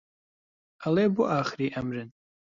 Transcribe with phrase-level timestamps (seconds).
[0.81, 2.09] ئەڵێ بۆ ئاخری ئەمرن